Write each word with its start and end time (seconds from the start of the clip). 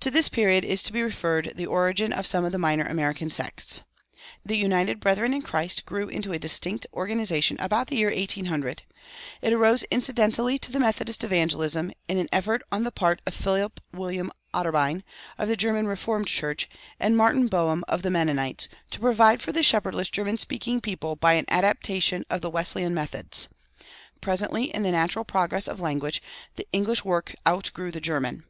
To 0.00 0.10
this 0.10 0.28
period 0.28 0.64
is 0.64 0.82
to 0.82 0.92
be 0.92 1.02
referred 1.04 1.52
the 1.54 1.66
origin 1.68 2.12
of 2.12 2.26
some 2.26 2.44
of 2.44 2.50
the 2.50 2.58
minor 2.58 2.82
American 2.82 3.30
sects. 3.30 3.82
The 4.44 4.56
"United 4.56 4.98
Brethren 4.98 5.32
in 5.32 5.42
Christ" 5.42 5.86
grew 5.86 6.08
into 6.08 6.32
a 6.32 6.38
distinct 6.40 6.84
organization 6.92 7.56
about 7.60 7.86
the 7.86 7.94
year 7.94 8.10
1800. 8.10 8.82
It 9.42 9.52
arose 9.52 9.84
incidentally 9.84 10.58
to 10.58 10.72
the 10.72 10.80
Methodist 10.80 11.22
evangelism, 11.22 11.92
in 12.08 12.18
an 12.18 12.28
effort 12.32 12.62
on 12.72 12.82
the 12.82 12.90
part 12.90 13.22
of 13.24 13.36
Philip 13.36 13.80
William 13.92 14.32
Otterbein, 14.52 15.04
of 15.38 15.46
the 15.46 15.54
German 15.56 15.86
Reformed 15.86 16.26
Church, 16.26 16.68
and 16.98 17.16
Martin 17.16 17.46
Boehm, 17.46 17.84
of 17.86 18.02
the 18.02 18.10
Mennonites, 18.10 18.68
to 18.90 18.98
provide 18.98 19.40
for 19.40 19.52
the 19.52 19.62
shepherdless 19.62 20.10
German 20.10 20.38
speaking 20.38 20.80
people 20.80 21.14
by 21.14 21.34
an 21.34 21.44
adaptation 21.48 22.24
of 22.28 22.40
the 22.40 22.50
Wesleyan 22.50 22.92
methods. 22.94 23.48
Presently, 24.20 24.74
in 24.74 24.82
the 24.82 24.90
natural 24.90 25.24
progress 25.24 25.68
of 25.68 25.78
language, 25.78 26.20
the 26.56 26.66
English 26.72 27.04
work 27.04 27.32
outgrew 27.46 27.92
the 27.92 28.00
German. 28.00 28.42